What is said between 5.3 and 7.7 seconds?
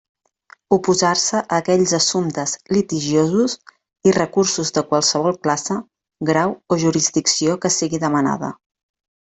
classe, grau o jurisdicció